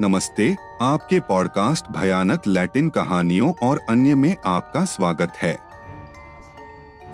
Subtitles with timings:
[0.00, 5.58] नमस्ते, आपके पॉडकास्ट भयानक लैटिन कहानियों और अन्य में आपका स्वागत है।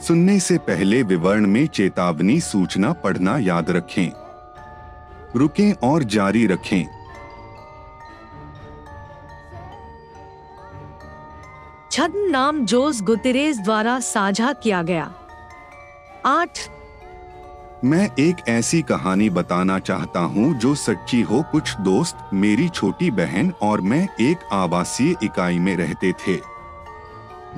[0.08, 4.10] सुनने से पहले विवरण में चेतावनी सूचना पढ़ना याद रखें।
[5.36, 6.84] रुकें और जारी रखें।
[11.90, 15.14] छद्म नाम जोस गुतिरेज द्वारा साझा किया गया।
[16.26, 16.58] आठ
[17.84, 23.52] मैं एक ऐसी कहानी बताना चाहता हूँ जो सच्ची हो कुछ दोस्त, मेरी छोटी बहन
[23.62, 26.34] और मैं एक आवासीय इकाई में रहते थे।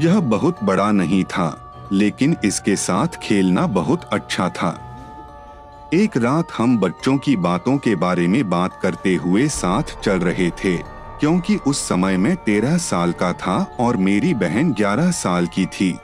[0.01, 4.73] यह बहुत बड़ा नहीं था, लेकिन इसके साथ खेलना बहुत अच्छा था।
[5.95, 10.51] एक रात हम बच्चों की बातों के बारे में बात करते हुए साथ चल रहे
[10.65, 10.77] थे,
[11.21, 15.97] क्योंकि उस समय मैं तेरह साल का था और मेरी बहन ग्यारह साल की थी।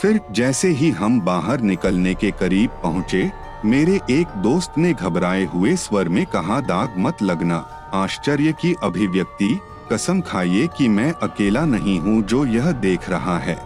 [0.00, 3.30] फिर जैसे ही हम बाहर निकलने के करीब पहुँचे,
[3.64, 7.56] मेरे एक दोस्त ने घबराए हुए स्वर में कहा, दाग मत लगना।
[7.94, 9.58] आश्चर्य की अभिव्यक्ति,
[9.92, 13.56] कसम खाइए कि मैं अकेला नहीं हूँ जो यह देख रहा है।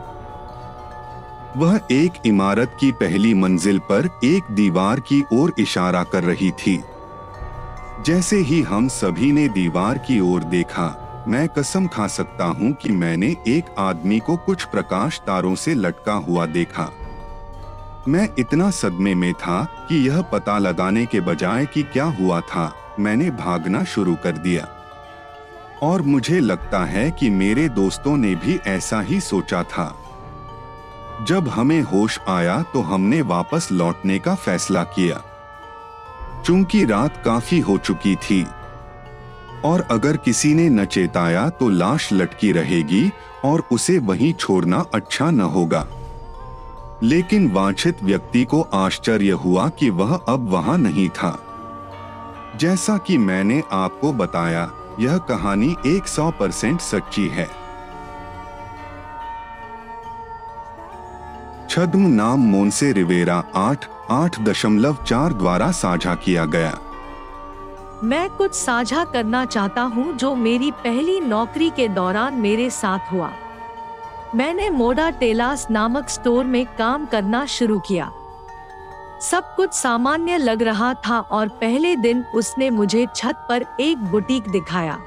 [1.56, 6.82] वह एक इमारत की पहली मंजिल पर एक दीवार की ओर इशारा कर रही थी।
[8.06, 12.90] जैसे ही हम सभी ने दीवार की ओर देखा मैं कसम खा सकता हूँ कि
[12.92, 16.88] मैंने एक आदमी को कुछ प्रकाश तारों से लटका हुआ देखा।
[18.08, 22.72] मैं इतना सदमे में था कि यह पता लगाने के बजाय कि क्या हुआ था,
[23.00, 24.68] मैंने भागना शुरू कर दिया।
[25.82, 29.94] और मुझे लगता है कि मेरे दोस्तों ने भी ऐसा ही सोचा था।
[31.28, 35.22] जब हमें होश आया तो हमने वापस लौटने का फैसला किया।
[36.42, 38.46] चूँकि रात काफ़ी हो चुकी थी
[39.64, 43.12] और अगर किसी ने न चेताया तो लाश लटकी रहेगी
[43.44, 45.86] और उसे वहीं छोड़ना अच्छा न होगा।
[47.02, 51.38] लेकिन वांछित व्यक्ति को आश्चर्य हुआ कि वह अब वहाँ नहीं था।
[52.56, 57.48] जैसा कि मैंने आपको बताया, यह कहानी 100 परसेंट सच्ची है।
[61.70, 66.78] छद्म नाम मोनसे रिवेरा आठ आठ दशमलव चार द्वारा साझा किया गया।
[68.02, 73.32] मैं कुछ साझा करना चाहता हूँ जो मेरी पहली नौकरी के दौरान मेरे साथ हुआ।
[74.34, 78.10] मैंने मोडा टेलास नामक स्टोर में काम करना शुरू किया।
[79.20, 84.48] सब कुछ सामान्य लग रहा था और पहले दिन उसने मुझे छत पर एक बुटीक
[84.48, 84.98] दिखाया।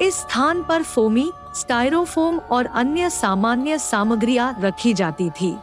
[0.00, 5.56] इस स्थान पर फोमी, स्टायरोफोम और अन्य सामान्य सामग्रियाँ रखी जाती थी।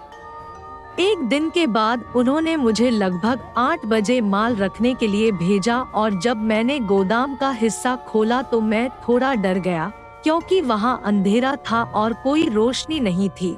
[1.00, 6.20] एक दिन के बाद उन्होंने मुझे लगभग आठ बजे माल रखने के लिए भेजा और
[6.20, 9.88] जब मैंने गोदाम का हिस्सा खोला तो मैं थोड़ा डर गया,
[10.24, 13.56] क्योंकि वहाँ अंधेरा था और कोई रोशनी नहीं थी।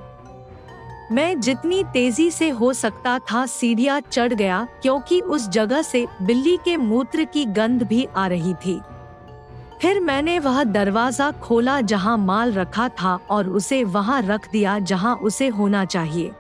[1.12, 6.56] मैं जितनी तेज़ी से हो सकता था सीढ़ियाँ चढ़ गया, क्योंकि उस जगह से बिल्ली
[6.58, 8.79] के मूत्र की गंध भी आ रही थी।
[9.81, 15.16] फिर मैंने वह दरवाज़ा खोला जहाँ माल रखा था और उसे वहाँ रख दिया जहाँ
[15.16, 16.31] उसे होना चाहिए।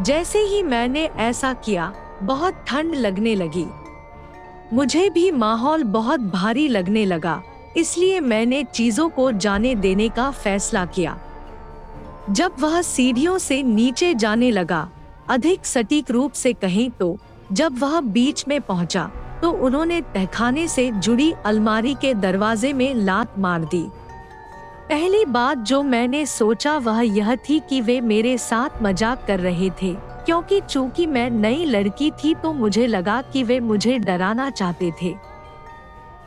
[0.00, 1.92] जैसे ही मैंने ऐसा किया
[2.22, 3.66] बहुत ठंड लगने लगी।
[4.72, 7.42] मुझे भी माहौल बहुत भारी लगने लगा
[7.76, 11.18] इसलिए मैंने चीज़ों को जाने देने का फैसला किया।
[12.30, 14.88] जब वह सीढ़ियों से नीचे जाने लगा
[15.28, 17.16] अधिक सटीक रूप से कहें तो
[17.52, 19.10] जब वह बीच में पहुँचा,
[19.42, 23.86] तो उन्होंने तहखाने से जुड़ी अलमारी के दरवाजे में लात मार दी।
[24.88, 29.70] पहली बात जो मैंने सोचा वह यह थी कि वे मेरे साथ मज़ाक कर रहे
[29.70, 29.92] थे।
[30.26, 35.14] क्योंकि चूँकि मैं नई लड़की थी तो मुझे लगा कि वे मुझे डराना चाहते थे।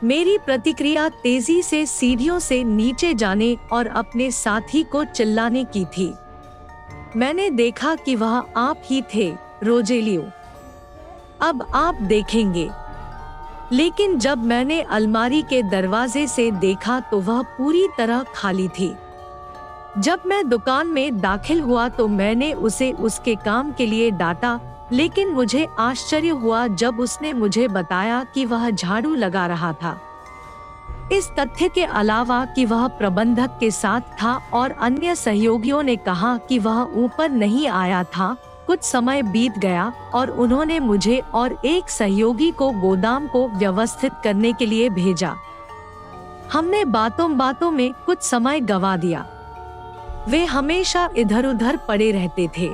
[0.04, 6.12] मेरी प्रतिक्रिया तेज़ी से सीढ़ियों से नीचे जाने और अपने साथी को चिल्लाने की थी।
[7.16, 9.32] मैंने देखा कि वह आप ही थे,
[9.64, 10.28] रोजेलियो।
[11.40, 12.68] अब आप देखेंगे।
[13.72, 18.94] लेकिन जब मैंने अलमारी के दरवाजे से देखा तो वह पूरी तरह खाली थी।
[19.98, 24.58] जब मैं दुकान में दाखिल हुआ तो मैंने उसे उसके काम के लिए डांटा,
[24.92, 29.98] लेकिन मुझे आश्चर्य हुआ जब उसने मुझे बताया कि वह झाड़ू लगा रहा था।
[31.12, 36.36] इस तथ्य के अलावा कि वह प्रबंधक के साथ था और अन्य सहयोगियों ने कहा
[36.48, 38.36] कि वह ऊपर नहीं आया था
[38.66, 44.52] कुछ समय बीत गया और उन्होंने मुझे और एक सहयोगी को गोदाम को व्यवस्थित करने
[44.52, 45.36] के लिए भेजा।
[46.52, 49.26] हमने बातों बातों में कुछ समय गवा दिया।
[50.28, 52.70] वे हमेशा इधर उधर पड़े रहते थे।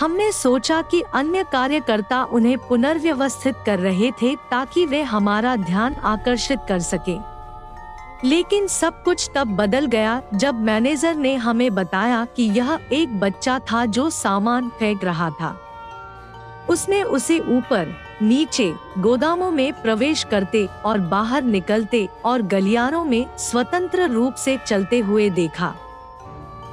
[0.00, 6.60] हमने सोचा कि अन्य कार्यकर्ता उन्हें पुनर्व्यवस्थित कर रहे थे ताकि वे हमारा ध्यान आकर्षित
[6.68, 7.31] कर सके।
[8.24, 13.58] लेकिन सब कुछ तब बदल गया जब मैनेजर ने हमें बताया कि यह एक बच्चा
[13.58, 15.56] था जो सामान फेंक रहा था।
[16.70, 24.08] उसने उसे ऊपर, नीचे, गोदामों में प्रवेश करते और बाहर निकलते और गलियारों में स्वतंत्र
[24.08, 25.74] रूप से चलते हुए देखा।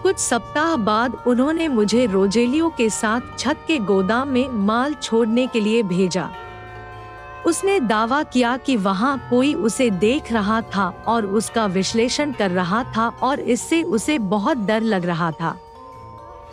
[0.04, 5.60] कुछ सप्ताह बाद उन्होंने मुझे रोजेलियो के साथ छत के गोदाम में माल छोड़ने के
[5.60, 6.30] लिए भेजा।
[7.46, 12.84] उसने दावा किया कि वहाँ कोई उसे देख रहा था और उसका विश्लेषण कर रहा
[12.96, 15.58] था और इससे उसे बहुत डर लग रहा था।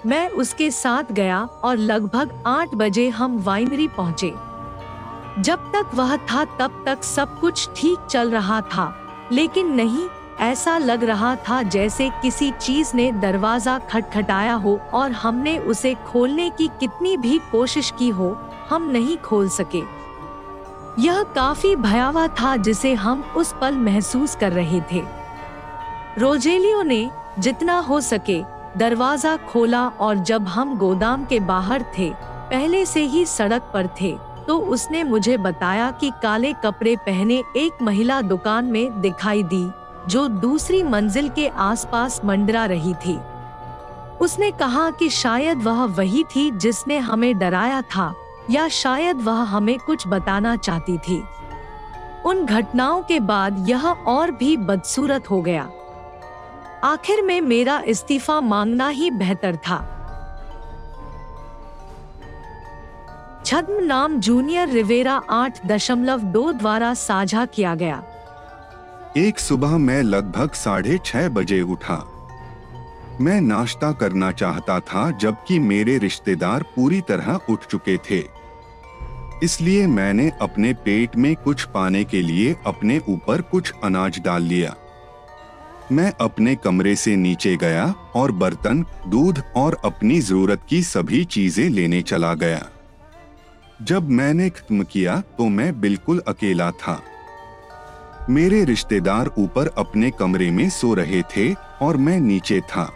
[0.06, 4.32] मैं उसके साथ गया और लगभग आठ बजे हम वाइनरी पहुँचे।
[5.38, 8.94] जब तक वह था तब तक सब कुछ ठीक चल रहा था,
[9.32, 10.06] लेकिन नहीं,
[10.40, 16.48] ऐसा लग रहा था जैसे किसी चीज़ ने दरवाज़ा खटखटाया हो और हमने उसे खोलने
[16.50, 18.36] की कितनी भी कोशिश की हो,
[18.70, 19.82] हम नहीं खोल सके।
[20.98, 25.02] यह काफ़ी भयावह था जिसे हम उस पल महसूस कर रहे थे।
[26.18, 27.08] रोजेलियो ने
[27.38, 28.42] जितना हो सके
[28.76, 32.10] दरवाज़ा खोला और जब हम गोदाम के बाहर थे,
[32.50, 34.16] पहले से ही सड़क पर थे
[34.46, 39.66] तो उसने मुझे बताया कि काले कपड़े पहने एक महिला दुकान में दिखाई दी,
[40.08, 43.18] जो दूसरी मंजिल के आसपास मंडरा रही थी।
[44.20, 48.14] उसने कहा कि शायद वह वही थी जिसने हमें डराया था।
[48.50, 51.24] या शायद वह हमें कुछ बताना चाहती थी।
[52.26, 55.70] उन घटनाओं के बाद यह और भी बदसूरत हो गया।
[56.84, 59.92] आखिर में मेरा इस्तीफा मांगना ही बेहतर था।
[63.46, 68.02] छद्म नाम जूनियर रिवेरा आठ दशमलव दो द्वारा साझा किया गया।
[69.16, 72.12] एक सुबह मैं लगभग साढ़े छह बजे उठा।
[73.20, 78.35] मैं नाश्ता करना चाहता था, जबकि मेरे रिश्तेदार पूरी तरह उठ चुके थे।
[79.42, 84.74] इसलिए मैंने अपने पेट में कुछ पाने के लिए अपने ऊपर कुछ अनाज डाल लिया।
[85.92, 87.84] मैं अपने कमरे से नीचे गया
[88.16, 92.66] और बर्तन, दूध और अपनी ज़रूरत की सभी चीज़ें लेने चला गया।
[93.82, 97.00] जब मैंने खत्म किया तो मैं बिल्कुल अकेला था।
[98.30, 101.52] मेरे रिश्तेदार ऊपर अपने कमरे में सो रहे थे
[101.82, 102.90] और मैं नीचे था।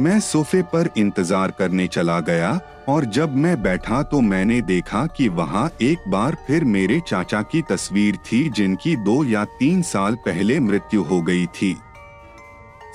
[0.00, 5.28] मैं सोफे पर इंतज़ार करने चला गया और जब मैं बैठा तो मैंने देखा कि
[5.28, 10.60] वहाँ एक बार फिर मेरे चाचा की तस्वीर थी जिनकी दो या तीन साल पहले
[10.60, 11.76] मृत्यु हो गई थी।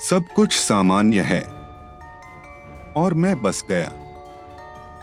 [0.08, 1.40] सब कुछ सामान्य है।
[2.96, 3.92] और मैं बस गया।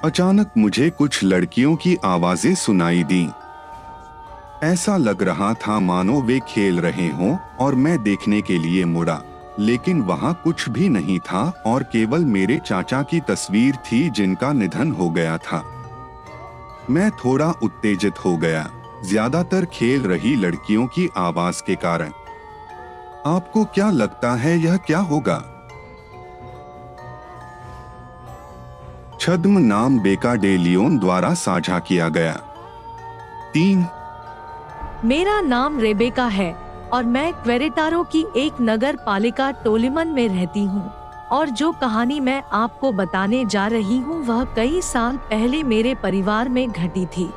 [0.03, 3.27] अचानक मुझे कुछ लड़कियों की आवाज़ें सुनाई दी।
[4.63, 9.21] ऐसा लग रहा था मानो वे खेल रहे हों और मैं देखने के लिए मुड़ा।
[9.61, 14.91] लेकिन वहाँ कुछ भी नहीं था और केवल मेरे चाचा की तस्वीर थी जिनका निधन
[14.91, 15.63] हो गया था।
[16.89, 18.69] मैं थोड़ा उत्तेजित हो गया।
[19.05, 22.11] ज़्यादातर खेल रही लड़कियों की आवाज़ के कारण।
[23.25, 25.37] आपको क्या लगता है यह क्या होगा?
[29.19, 32.33] छद्म नाम बेका डे लियोन द्वारा साझा किया गया।
[33.53, 33.85] तीन।
[35.05, 40.91] मेरा नाम रेबेका है। और मैं क्वेरेटारो की एक नगर पालिका टोलिमन में रहती हूँ।
[41.31, 46.49] और जो कहानी मैं आपको बताने जा रही हूँ, वह कई साल पहले मेरे परिवार
[46.49, 47.29] में घटी थी।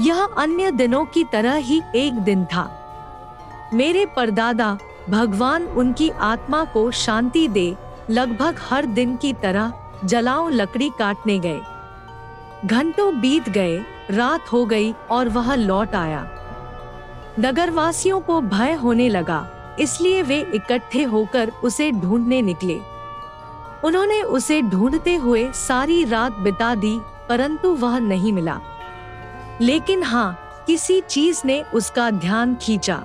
[0.00, 2.70] यह अन्य दिनों की तरह ही एक दिन था।
[3.74, 4.78] मेरे परदादा
[5.10, 7.76] भगवान उनकी आत्मा को शांति दे,
[8.10, 9.72] लगभग हर दिन की तरह
[10.04, 11.60] जलाओ लकड़ी काटने गए।
[12.64, 13.78] घंटों बीत गए,
[14.10, 16.37] रात हो गई और वह लौट आया।
[17.38, 19.46] नगरवासियों को भय होने लगा,
[19.80, 22.78] इसलिए वे इकट्ठे होकर उसे ढूँढने निकले।
[23.84, 28.60] उन्होंने उसे ढूंढते हुए सारी रात बिता दी, परंतु वह नहीं मिला।
[29.60, 33.02] लेकिन हाँ किसी चीज़ ने उसका ध्यान खींचा।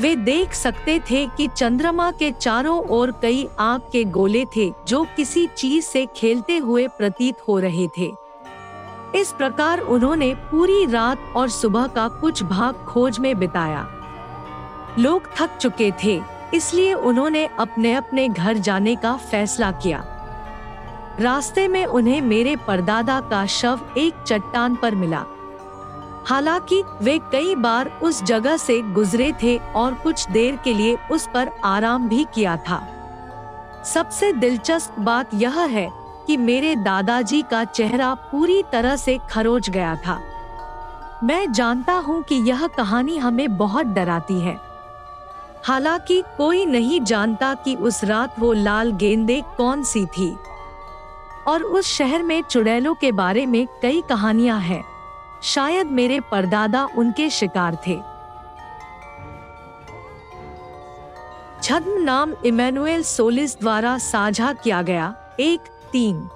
[0.00, 5.02] वे देख सकते थे कि चंद्रमा के चारों ओर कई आग के गोले थे जो
[5.16, 8.10] किसी चीज़ से खेलते हुए प्रतीत हो रहे थे।
[9.14, 13.86] इस प्रकार उन्होंने पूरी रात और सुबह का कुछ भाग खोज में बिताया।
[14.98, 16.20] लोग थक चुके थे,
[16.54, 20.04] इसलिए उन्होंने अपने अपने घर जाने का फैसला किया।
[21.20, 25.24] रास्ते में उन्हें मेरे परदादा का शव एक चट्टान पर मिला।
[26.26, 31.28] हालाँकि वे कई बार उस जगह से गुजरे थे और कुछ देर के लिए उस
[31.34, 32.86] पर आराम भी किया था।
[33.84, 35.90] सबसे दिलचस्प बात यह है
[36.32, 40.20] कि मेरे दादाजी का चेहरा पूरी तरह से खरोच गया था।
[41.24, 44.56] मैं जानता हूँ कि यह कहानी हमें बहुत डराती है।
[45.64, 50.36] हालाँकि कोई नहीं जानता कि उस रात वो लाल गेंदे कौन सी थी।
[51.46, 54.84] और उस शहर में चुड़ैलों के बारे में कई कहानियाँ हैं।
[55.42, 58.00] शायद मेरे परदादा उनके शिकार थे।
[61.62, 65.60] छद्म नाम इमैनुअल सोलिस द्वारा साझा किया गया एक
[65.92, 66.28] तीन।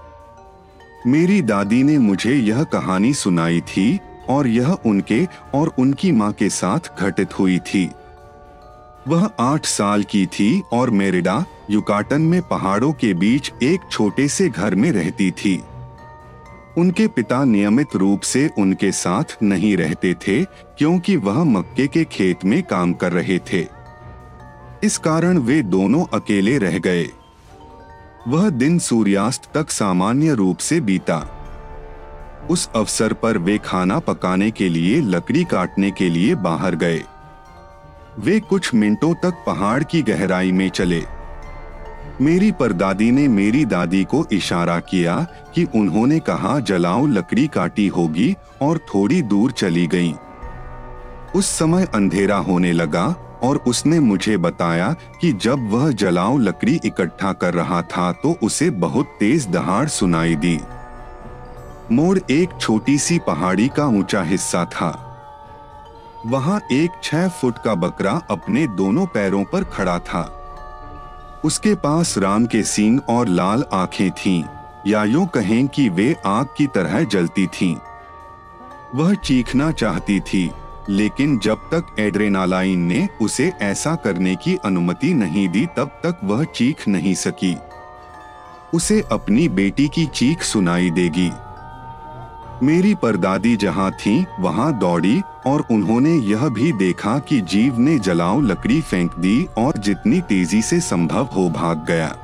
[1.07, 6.49] मेरी दादी ने मुझे यह कहानी सुनाई थी और यह उनके और उनकी माँ के
[6.49, 7.91] साथ घटित हुई थी।
[9.09, 14.49] वह आठ साल की थी और मेरिडा युकाटन में पहाड़ों के बीच एक छोटे से
[14.49, 15.63] घर में रहती थी।
[16.79, 22.45] उनके पिता नियमित रूप से उनके साथ नहीं रहते थे, क्योंकि वह मक्के के खेत
[22.45, 23.67] में काम कर रहे थे।
[24.85, 27.09] इस कारण वे दोनों अकेले रह गए।
[28.29, 31.33] वह दिन सूर्यास्त तक सामान्य रूप से बीता।
[32.51, 37.03] उस अवसर पर वे खाना पकाने के लिए, लकड़ी काटने के लिए बाहर गए।
[38.19, 41.03] वे कुछ मिनटों तक पहाड़ की गहराई में चले।
[42.21, 48.37] मेरी परदादी ने मेरी दादी को इशारा किया कि उन्होंने कहा, जलाओ, लकड़ी काटी होगी
[48.63, 50.15] और थोड़ी दूर चली गईं।
[51.35, 57.33] उस समय अंधेरा होने लगा और उसने मुझे बताया कि जब वह जलाओ लकड़ी इकट्ठा
[57.33, 60.59] कर रहा था तो उसे बहुत तेज दहाड़ सुनाई दी।
[61.93, 64.91] मोड़ एक छोटी सी पहाड़ी का ऊँचा हिस्सा था।
[66.27, 70.23] वहाँ एक छह फुट का बकरा अपने दोनों पैरों पर खड़ा था।
[71.45, 74.43] उसके पास राम के सींग और लाल आँखें थीं,
[74.87, 77.77] या यूँ कहें कि वे आग की तरह जलती थीं।
[78.95, 80.51] वह चीखना चाहती थी।
[80.89, 86.45] लेकिन जब तक एड्रेनालाइन ने उसे ऐसा करने की अनुमति नहीं दी, तब तक वह
[86.45, 87.57] चीख नहीं सकी।
[88.75, 91.31] उसे अपनी बेटी की चीख सुनाई देगी।
[92.63, 98.41] मेरी परदादी जहाँ थी, वहाँ दौड़ी और उन्होंने यह भी देखा कि जीव ने जलाओ
[98.41, 102.17] लकड़ी फेंक दी और जितनी तेज़ी से संभव हो भाग गया।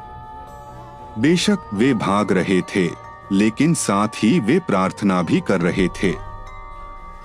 [1.19, 2.88] बेशक वे भाग रहे थे,
[3.33, 6.32] लेकिन साथ ही वे प्रार्थना भी कर रहे थे।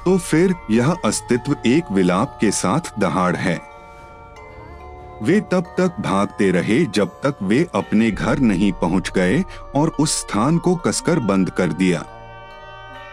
[0.07, 3.61] तो फिर यह अस्तित्व एक विलाप के साथ दहाड़ है।
[5.21, 9.43] वे तब तक भागते रहे जब तक वे अपने घर नहीं पहुँच गए
[9.75, 11.99] और उस स्थान को कसकर बंद कर दिया।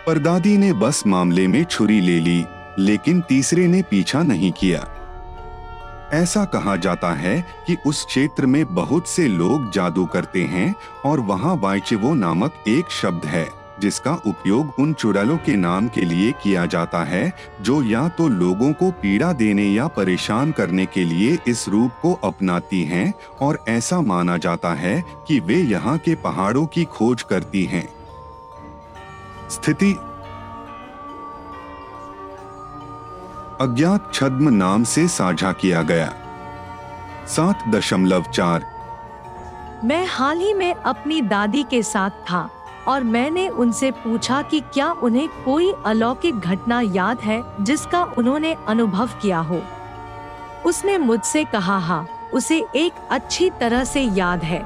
[0.07, 2.45] परदादी ने बस मामले में छुरी ले ली,
[2.79, 4.87] लेकिन तीसरे ने पीछा नहीं किया।
[6.13, 10.75] ऐसा कहा जाता है कि उस क्षेत्र में बहुत से लोग जादू करते हैं
[11.05, 16.33] और वहाँ वाइचिवो नामक एक शब्द है। जिसका उपयोग उन चुड़ैलों के नाम के लिए
[16.33, 21.39] किया जाता है, जो या तो लोगों को पीड़ा देने या परेशान करने के लिए
[21.47, 26.67] इस रूप को अपनाती हैं, और ऐसा माना जाता है कि वे यहाँ के पहाड़ों
[26.67, 27.89] की खोज करती हैं।
[29.51, 29.93] स्थिति
[33.61, 36.13] अज्ञात छद्म नाम से साझा किया गया।
[37.27, 38.65] सात दशमलव चार।
[39.85, 42.49] मैं हाल ही में अपनी दादी के साथ था।
[42.89, 49.11] और मैंने उनसे पूछा कि क्या उन्हें कोई अलौकिक घटना याद है जिसका उन्होंने अनुभव
[49.23, 49.61] किया हो?
[50.67, 54.63] उसने मुझसे कहा हाँ उसे एक अच्छी तरह से याद है।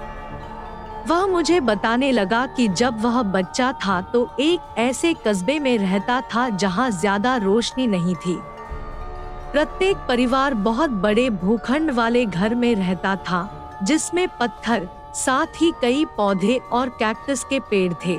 [1.08, 6.20] वह मुझे बताने लगा कि जब वह बच्चा था तो एक ऐसे कस्बे में रहता
[6.34, 8.38] था जहाँ ज़्यादा रोशनी नहीं थी।
[9.52, 16.04] प्रत्येक परिवार बहुत बड़े भूखंड वाले घर में रहता था, जिसमें पत्थर साथ ही कई
[16.04, 18.16] पौधे और कैक्टस के पेड़ थे।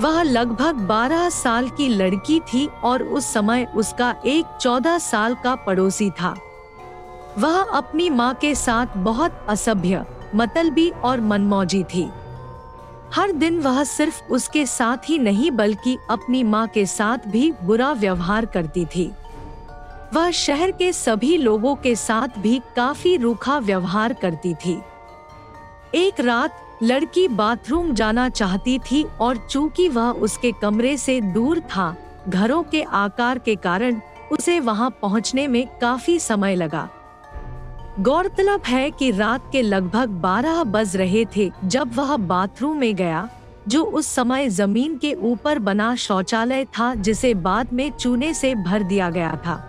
[0.00, 5.54] वह लगभग 12 साल की लड़की थी और उस समय उसका एक 14 साल का
[5.54, 6.34] पड़ोसी था।
[7.38, 12.10] वह अपनी माँ के साथ बहुत असभ्य, मतलबी और मनमौजी थी।
[13.14, 17.92] हर दिन वह सिर्फ़ उसके साथ ही नहीं बल्कि अपनी माँ के साथ भी बुरा
[17.92, 19.12] व्यवहार करती थी।
[20.14, 24.82] वह शहर के सभी लोगों के साथ भी काफ़ी रूखा व्यवहार करती थी।
[25.94, 31.96] एक रात लड़की बाथरूम जाना चाहती थी और चूँकि वह उसके कमरे से दूर था,
[32.28, 34.00] घरों के आकार के कारण
[34.32, 36.88] उसे वहाँ पहुँचने में काफ़ी समय लगा।
[38.00, 43.28] गौरतलब है कि रात के लगभग 12 बज रहे थे जब वह बाथरूम में गया,
[43.68, 48.82] जो उस समय ज़मीन के ऊपर बना शौचालय था जिसे बाद में चूने से भर
[48.82, 49.60] दिया गया था।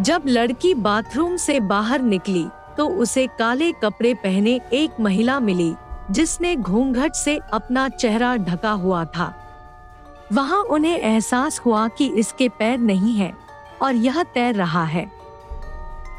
[0.00, 2.46] जब लड़की बाथरूम से बाहर निकली
[2.78, 5.74] तो उसे काले कपड़े पहने एक महिला मिली,
[6.10, 9.34] जिसने घूंघट से अपना चेहरा ढका हुआ था।
[10.32, 13.32] वहाँ उन्हें एहसास हुआ कि इसके पैर नहीं है
[13.82, 15.10] और यह तैर रहा है।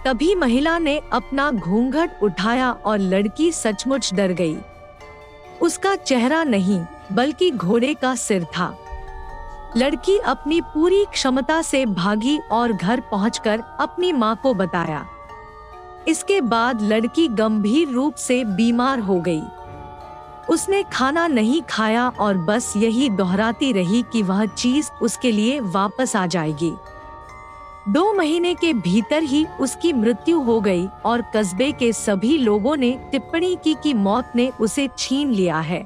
[0.06, 4.58] तभी महिला ने अपना घूंघट उठाया और लड़की सचमुच डर गई।
[5.62, 8.76] उसका चेहरा नहीं, बल्कि घोड़े का सिर था।
[9.78, 15.06] लड़की अपनी पूरी क्षमता से भागी और घर पहुंचकर अपनी माँ को बताया।
[16.10, 19.42] इसके बाद लड़की गंभीर रूप से बीमार हो गई।
[20.50, 26.16] उसने खाना नहीं खाया और बस यही दोहराती रही कि वह चीज़ उसके लिए वापस
[26.16, 26.74] आ जाएगी।
[27.90, 32.92] दो महीने के भीतर ही उसकी मृत्यु हो गई और कस्बे के सभी लोगों ने
[33.12, 35.86] टिप्पणी की कि मौत ने उसे छीन लिया है।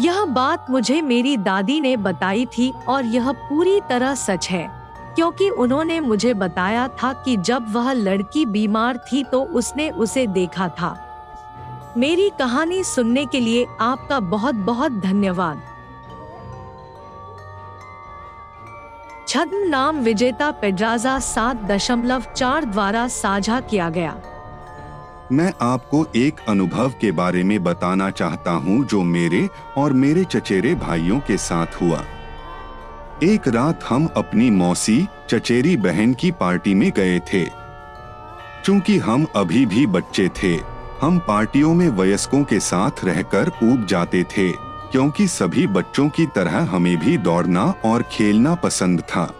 [0.00, 4.77] यह बात मुझे मेरी दादी ने बताई थी और यह पूरी तरह सच है।
[5.18, 10.68] क्योंकि उन्होंने मुझे बताया था कि जब वह लड़की बीमार थी तो उसने उसे देखा
[10.68, 10.90] था।
[11.96, 15.62] मेरी कहानी सुनने के लिए आपका बहुत बहुत धन्यवाद।
[19.28, 24.14] छद्म नाम विजेता पेड्राजा सात दशमलव चार द्वारा साझा किया गया।
[25.32, 30.74] मैं आपको एक अनुभव के बारे में बताना चाहता हूँ जो मेरे और मेरे चचेरे
[30.76, 32.04] भाइयों के साथ हुआ।
[33.22, 37.44] एक रात हम अपनी मौसी, चचेरी बहन की पार्टी में गए थे।
[38.64, 40.54] चूँकि हम अभी भी बच्चे थे,
[41.00, 44.52] हम पार्टियों में वयस्कों के साथ रहकर ऊब जाते थे,
[44.92, 49.34] क्योंकि सभी बच्चों की तरह हमें भी दौड़ना और खेलना पसंद था।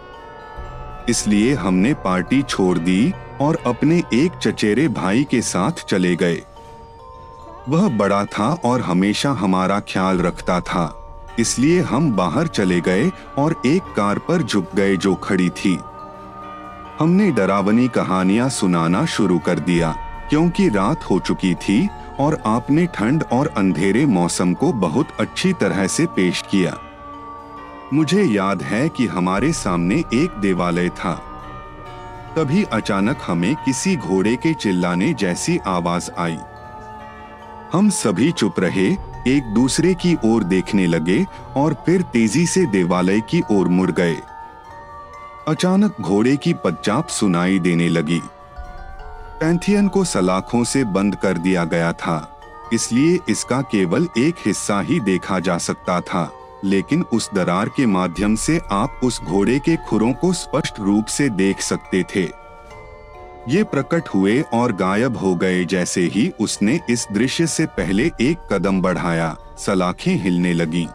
[1.09, 6.41] इसलिए हमने पार्टी छोड़ दी और अपने एक चचेरे भाई के साथ चले गए।
[7.69, 10.98] वह बड़ा था और हमेशा हमारा ख्याल रखता था।
[11.39, 15.77] इसलिए हम बाहर चले गए और एक कार पर झुक गए जो खड़ी थी।
[16.99, 19.91] हमने डरावनी कहानियाँ सुनाना शुरू कर दिया,
[20.29, 21.87] क्योंकि रात हो चुकी थी
[22.19, 26.77] और आपने ठंड और अंधेरे मौसम को बहुत अच्छी तरह से पेश किया।
[27.93, 31.13] मुझे याद है कि हमारे सामने एक देवालय था।
[32.35, 36.37] तभी अचानक हमें किसी घोड़े के चिल्लाने जैसी आवाज़ आई।
[37.73, 38.89] हम सभी चुप रहे
[39.29, 44.15] एक दूसरे की ओर देखने लगे और फिर तेज़ी से देवालय की ओर मुड़ गए।
[45.47, 48.21] अचानक घोड़े की पच्चाप सुनाई देने लगी।
[49.39, 52.39] पैंथियन को सलाखों से बंद कर दिया गया था,
[52.73, 56.31] इसलिए इसका केवल एक हिस्सा ही देखा जा सकता था,
[56.63, 61.29] लेकिन उस दरार के माध्यम से आप उस घोड़े के खुरों को स्पष्ट रूप से
[61.29, 62.38] देख सकते थे।
[63.47, 68.37] ये प्रकट हुए और गायब हो गए जैसे ही उसने इस दृश्य से पहले एक
[68.51, 70.87] कदम बढ़ाया, सलाखें हिलने लगी।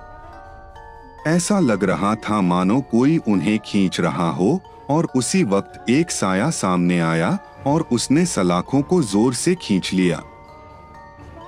[1.26, 4.60] ऐसा लग रहा था मानो कोई उन्हें खींच रहा हो
[4.90, 10.22] और उसी वक्त एक साया सामने आया और उसने सलाखों को ज़ोर से खींच लिया।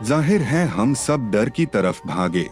[0.03, 2.49] ज़ाहिर है हम सब डर की तरफ़ भागे।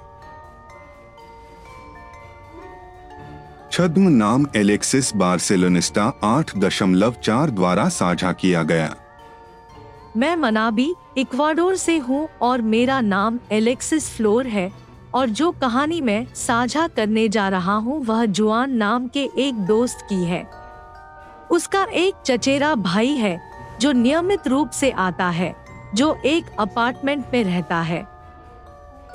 [3.74, 8.94] छद्म नाम एलेक्सिस बार्सिलोनिस्टा आठ दशमलव चार द्वारा साझा किया गया।
[10.16, 14.70] मैं मनाबी, इक्वाडोर से हूँ और मेरा नाम एलेक्सिस फ्लोर है
[15.14, 20.06] और जो कहानी मैं साझा करने जा रहा हूँ वह जुआन नाम के एक दोस्त
[20.08, 20.42] की है।
[21.50, 23.38] उसका एक चचेरा भाई है
[23.80, 25.54] जो नियमित रूप से आता है,
[25.94, 28.06] जो एक अपार्टमेंट में रहता है।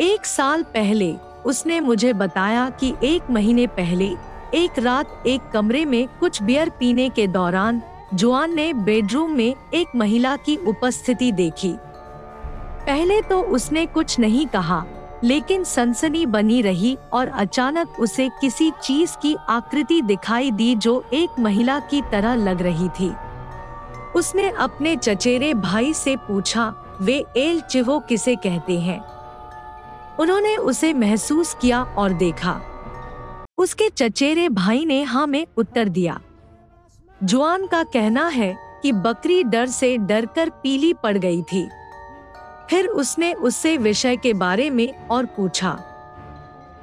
[0.02, 4.16] एक साल पहले उसने मुझे बताया कि एक महीने पहले
[4.54, 7.82] एक रात एक कमरे में कुछ बियर पीने के दौरान,
[8.14, 11.74] जुआन ने बेडरूम में एक महिला की उपस्थिति देखी।
[12.86, 14.84] पहले तो उसने कुछ नहीं कहा,
[15.24, 21.40] लेकिन सनसनी बनी रही और अचानक उसे किसी चीज़ की आकृति दिखाई दी जो एक
[21.40, 23.12] महिला की तरह लग रही थी।
[24.16, 29.00] उसने अपने चचेरे भाई से पूछा, वे एल चिवो किसे कहते हैं?
[30.20, 32.60] उन्होंने उसे महसूस किया और देखा।
[33.60, 36.20] उसके चचेरे भाई ने हाँ में उत्तर दिया,
[37.22, 41.68] जुआन का कहना है कि बकरी डर से डरकर पीली पड़ गई थी।
[42.70, 45.78] फिर उसने उससे विषय के बारे में और पूछा,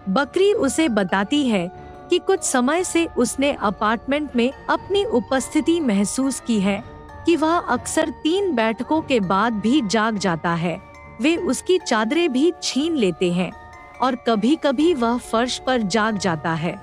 [0.08, 1.68] बकरी उसे बताती है
[2.10, 6.82] कि कुछ समय से उसने अपार्टमेंट में अपनी उपस्थिति महसूस की है
[7.26, 10.80] कि वह अक्सर तीन बैठकों के बाद भी जाग जाता है।
[11.20, 13.50] वे उसकी चादरें भी छीन लेते हैं।
[14.02, 16.80] और कभी कभी वह फर्श पर जाग जाता है।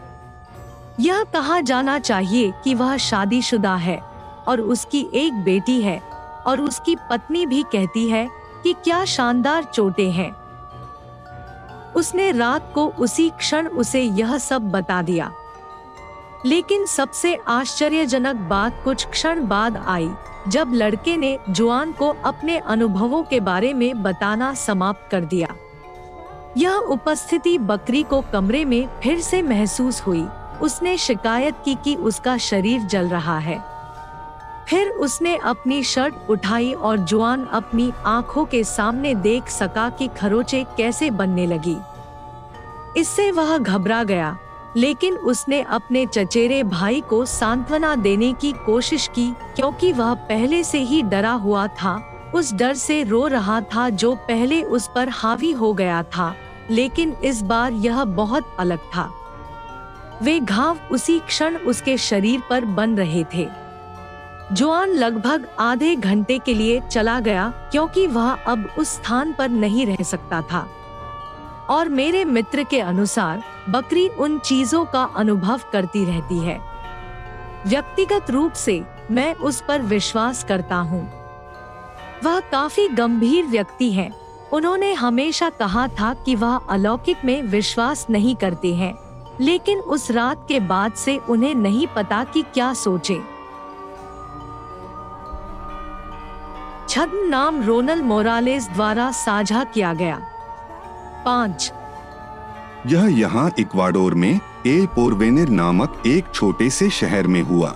[1.00, 4.04] यह कहा जाना चाहिए कि वह शादीशुदा है
[4.48, 6.00] और उसकी एक बेटी है
[6.48, 8.30] और उसकी पत्नी भी कहती है
[8.64, 10.36] कि क्या शानदार चोटें हैं।
[11.94, 15.32] उसने रात को उसी क्षण उसे यह सब बता दिया।
[16.46, 20.10] लेकिन सबसे आश्चर्यजनक बात कुछ क्षण बाद आई,
[20.48, 25.56] जब लड़के ने जुआन को अपने अनुभवों के बारे में बताना समाप्त कर दिया।
[26.58, 30.26] यह उपस्थिति बकरी को कमरे में फिर से महसूस हुई।
[30.62, 33.64] उसने शिकायत की कि उसका शरीर जल रहा है।
[34.70, 40.66] फिर उसने अपनी शर्ट उठाई और जुआन अपनी आँखों के सामने देख सका कि खरोचे
[40.78, 41.78] कैसे बनने लगी।
[42.98, 44.38] इससे वह घबरा गया,
[44.76, 50.80] लेकिन उसने अपने चचेरे भाई को सांत्वना देने की कोशिश की, क्योंकि वह पहले से
[50.80, 55.52] ही डरा हुआ था। उस डर से रो रहा था जो पहले उस पर हावी
[55.52, 56.36] हो गया था,
[56.72, 59.12] लेकिन इस बार यह बहुत अलग था।
[60.22, 63.48] वे घाव उसी क्षण उसके शरीर पर बन रहे थे।
[64.52, 69.86] जुआन लगभग आधे घंटे के लिए चला गया, क्योंकि वह अब उस स्थान पर नहीं
[69.86, 70.68] रह सकता था।
[71.70, 76.62] और मेरे मित्र के अनुसार, बकरी उन चीज़ों का अनुभव करती रहती है।
[77.68, 81.23] व्यक्तिगत रूप से, मैं उस पर विश्वास करता हूँ।
[82.24, 84.10] वह काफ़ी गंभीर व्यक्ति है।
[84.54, 88.94] उन्होंने हमेशा कहा था कि वह अलौकिक में विश्वास नहीं करते हैं,
[89.42, 93.20] लेकिन उस रात के बाद से उन्हें नहीं पता कि क्या सोचे।
[96.90, 100.20] छद्म नाम रोनल मोरालेस द्वारा साझा किया गया।
[101.26, 101.72] पाँच।
[102.88, 107.70] यह यहाँ इक्वाडोर में ए पोरवेनिर नामक एक छोटे से शहर में हुआ।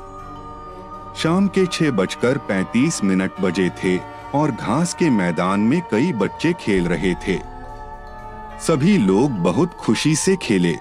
[1.15, 3.97] शाम के छह बजकर पैतीस मिनट बजे थे।
[4.35, 7.37] और घास के मैदान में कई बच्चे खेल रहे थे।
[8.61, 10.75] सभी लोग बहुत खुशी से खेले।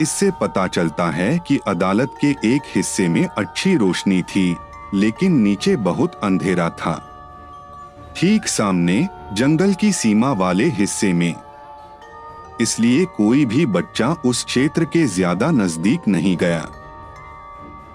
[0.00, 4.56] इससे पता चलता है कि अदालत के एक हिस्से में अच्छी रोशनी थी,
[4.94, 6.94] लेकिन नीचे बहुत अंधेरा था।
[8.16, 11.34] ठीक सामने जंगल की सीमा वाले हिस्से में।
[12.60, 16.66] इसलिए कोई भी बच्चा उस क्षेत्र के ज़्यादा नज़दीक नहीं गया।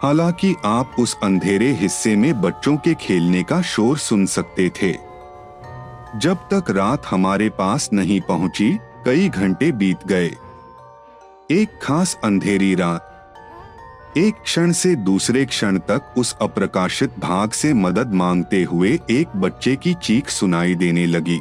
[0.02, 4.92] हालाँकि आप उस अंधेरे हिस्से में बच्चों के खेलने का शोर सुन सकते थे।
[6.20, 10.28] जब तक रात हमारे पास नहीं पहुँची, कई घंटे बीत गए।
[11.52, 13.08] एक खास अंधेरी रात।
[14.18, 19.76] एक क्षण से दूसरे क्षण तक उस अप्रकाशित भाग से मदद मांगते हुए एक बच्चे
[19.76, 21.40] की चीख सुनाई देने लगी।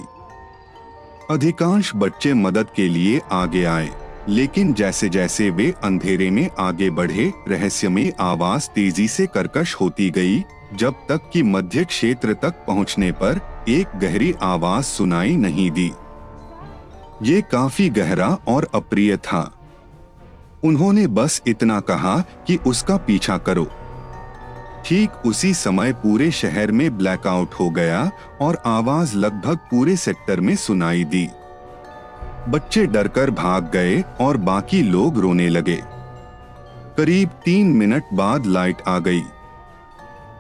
[1.31, 3.91] अधिकांश बच्चे मदद के लिए आगे आए।
[4.29, 10.45] लेकिन जैसे जैसे वे अंधेरे में आगे बढ़े रहस्यमय आवाज़ तेज़ी से कर्कश होती गई,
[10.75, 15.93] जब तक कि मध्य क्षेत्र तक पहुँचने पर एक गहरी आवाज़ सुनाई नहीं दी।
[17.23, 19.57] ये काफ़ी गहरा और अप्रिय था।
[20.65, 23.71] उन्होंने बस इतना कहा कि उसका पीछा करो।
[24.87, 30.57] ठीक उसी समय पूरे शहर में ब्लैकआउट हो गया और आवाज़ लगभग पूरे सेक्टर में
[30.57, 31.29] सुनाई दी।
[32.49, 35.83] बच्चे डरकर भाग गए और बाकी लोग रोने लगे।
[36.97, 39.23] करीब तीन मिनट बाद लाइट आ गई।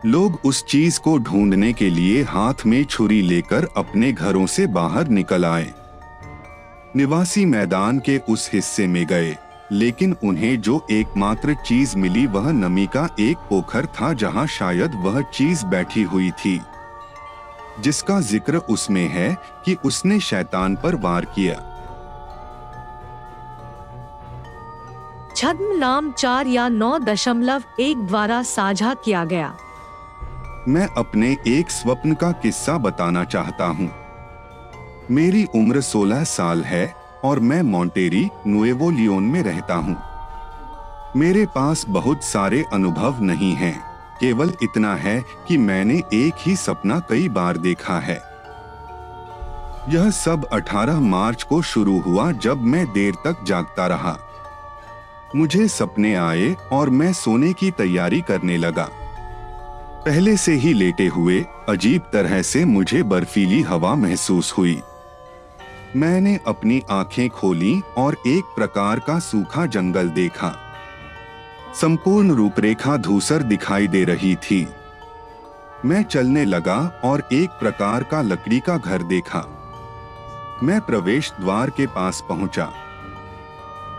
[0.06, 5.08] लोग उस चीज़ को ढूँढने के लिए हाथ में छुरी लेकर अपने घरों से बाहर
[5.08, 5.72] निकल आए।
[6.96, 9.36] निवासी मैदान के उस हिस्से में गए,
[9.72, 15.20] लेकिन उन्हें जो एकमात्र चीज़ मिली वह नमी का एक पोखर था जहाँ शायद वह
[15.22, 16.60] चीज़ बैठी हुई थी।
[17.80, 21.69] जिसका ज़िक्र उसमें है कि उसने शैतान पर वार किया।
[25.40, 29.54] छद्म नाम चार या नौ दशमलव एक द्वारा साझा किया गया।
[30.68, 33.90] मैं अपने एक स्वप्न का किस्सा बताना चाहता हूँ।
[35.10, 36.84] मेरी उम्र 16 साल है
[37.24, 39.96] और मैं मोंटेरी नुएवो लियोन में रहता हूँ।
[41.16, 43.74] मेरे पास बहुत सारे अनुभव नहीं हैं,
[44.20, 48.22] केवल इतना है कि मैंने एक ही सपना कई बार देखा है।
[49.88, 54.18] यह सब 18 मार्च को शुरू हुआ जब मैं देर तक जागता रहा।
[55.36, 58.88] मुझे सपने आए और मैं सोने की तैयारी करने लगा।
[60.06, 64.82] पहले से ही लेटे हुए, अजीब तरह से मुझे बर्फीली हवा महसूस हुई।
[65.96, 70.74] मैंने अपनी आँखें खोली और एक प्रकार का सूखा जंगल देखा।
[71.74, 74.68] संपूर्ण रूपरेखा धूसर दिखाई दे रही थी।
[75.84, 79.44] मैं चलने लगा और एक प्रकार का लकड़ी का घर देखा।
[80.62, 82.72] मैं प्रवेश द्वार के पास पहुँचा।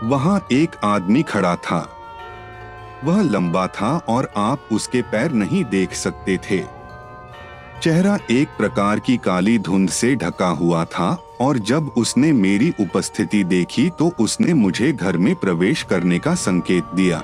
[0.02, 1.78] वहाँ एक आदमी खड़ा था।
[3.04, 6.62] वह लंबा था और आप उसके पैर नहीं देख सकते थे।
[7.82, 11.10] चेहरा एक प्रकार की काली धुंध से ढका हुआ था
[11.40, 16.94] और जब उसने मेरी उपस्थिति देखी तो उसने मुझे घर में प्रवेश करने का संकेत
[16.94, 17.22] दिया।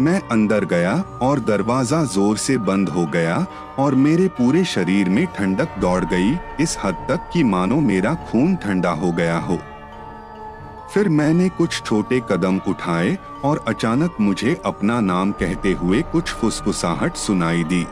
[0.00, 3.44] मैं अंदर गया और दरवाज़ा ज़ोर से बंद हो गया
[3.78, 8.56] और मेरे पूरे शरीर में ठंडक दौड़ गई। इस हद तक कि मानो मेरा खून
[8.56, 9.58] ठंडा हो गया हो।
[10.94, 17.14] फिर मैंने कुछ छोटे कदम उठाए और अचानक मुझे अपना नाम कहते हुए कुछ फुसफुसाहट
[17.16, 17.86] सुनाई दी।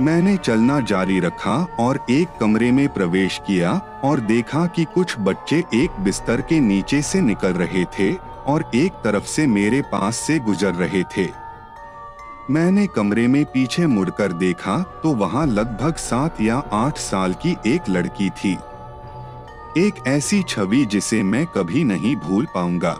[0.00, 3.72] मैंने चलना जारी रखा और एक कमरे में प्रवेश किया
[4.04, 8.12] और देखा कि कुछ बच्चे एक बिस्तर के नीचे से निकल रहे थे
[8.46, 11.28] और एक तरफ़ से मेरे पास से गुजर रहे थे।
[12.50, 17.88] मैंने कमरे में पीछे मुड़कर देखा तो वहाँ लगभग सात या आठ साल की एक
[17.88, 18.56] लड़की थी।
[19.76, 22.98] एक ऐसी छवि जिसे मैं कभी नहीं भूल पाऊँगा।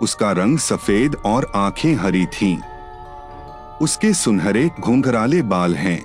[0.00, 2.58] उसका रंग सफ़ेद और आँखें हरी थीं।
[3.80, 6.04] उसके सुनहरे घुंघराले बाल हैं।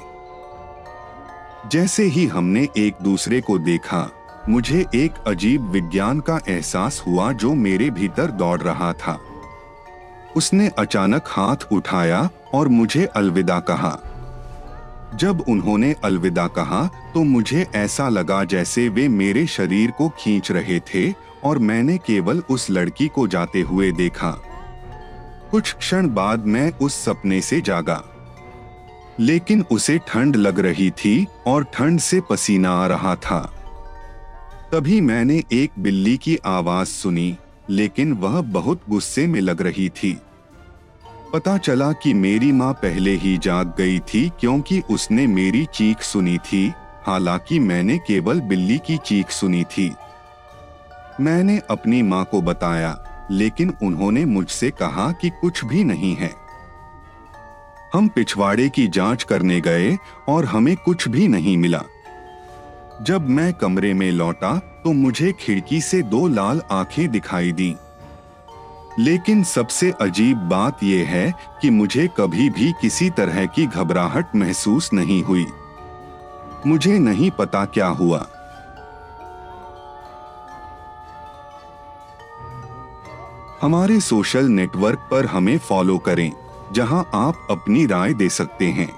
[1.69, 4.11] जैसे ही हमने एक दूसरे को देखा,
[4.49, 9.19] मुझे एक अजीब विज्ञान का एहसास हुआ जो मेरे भीतर दौड़ रहा था।
[10.35, 13.99] उसने अचानक हाथ उठाया और मुझे अलविदा कहा।
[15.15, 20.79] जब उन्होंने अलविदा कहा तो मुझे ऐसा लगा जैसे वे मेरे शरीर को खींच रहे
[20.79, 24.31] थे और मैंने केवल उस लड़की को जाते हुए देखा।
[25.51, 28.03] कुछ क्षण बाद मैं उस सपने से जागा।
[29.19, 33.53] लेकिन उसे ठंड लग रही थी और ठंड से पसीना आ रहा था।
[34.71, 37.37] तभी मैंने एक बिल्ली की आवाज़ सुनी,
[37.69, 40.17] लेकिन वह बहुत गुस्से में लग रही थी।
[41.33, 46.37] पता चला कि मेरी माँ पहले ही जाग गई थी क्योंकि उसने मेरी चीख सुनी
[46.37, 46.73] थी।
[47.05, 49.91] हालाँकि मैंने केवल बिल्ली की चीख सुनी थी।
[51.21, 52.97] मैंने अपनी माँ को बताया,
[53.31, 56.31] लेकिन उन्होंने मुझसे कहा कि कुछ भी नहीं है।
[57.93, 61.83] हम पिछवाड़े की जाँच करने गए और हमें कुछ भी नहीं मिला।
[63.01, 67.75] जब मैं कमरे में लौटा तो मुझे खिड़की से दो लाल आँखें दिखाई दी।
[68.99, 74.89] लेकिन सबसे अजीब बात यह है कि मुझे कभी भी किसी तरह की घबराहट महसूस
[74.93, 75.45] नहीं हुई।
[76.67, 78.25] मुझे नहीं पता क्या हुआ।
[83.61, 86.31] हमारे सोशल नेटवर्क पर हमें फॉलो करें,
[86.71, 88.89] जहाँ आप अपनी राय दे सकते हैं।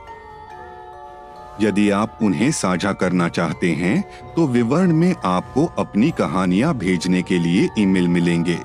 [1.62, 4.02] यदि आप उन्हें साझा करना चाहते हैं
[4.36, 8.60] तो विवरण में आपको अपनी कहानियाँ भेजने के लिए ईमेल मिलेंगे।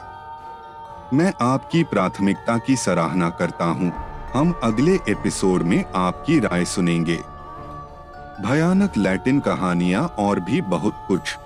[1.14, 3.92] मैं आपकी प्राथमिकता की सराहना करता हूँ।
[4.33, 7.16] हम अगले एपिसोड में आपकी राय सुनेंगे।
[8.40, 11.37] भयानक लैटिन कहानियाँ और भी बहुत कुछ।